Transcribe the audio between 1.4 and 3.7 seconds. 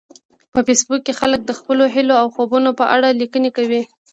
د خپلو هیلو او خوبونو په اړه لیکنې